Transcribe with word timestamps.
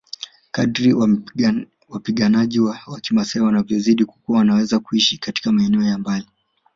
Kadri 0.51 0.93
wapiganaji 1.89 2.59
wa 2.59 2.77
kimaasai 3.01 3.41
wanavyozidi 3.41 4.05
kukua 4.05 4.37
wanaweza 4.37 4.79
kuishi 4.79 5.17
katika 5.17 5.51
maeneo 5.51 5.81
ya 5.83 5.97
mbali 5.97 6.25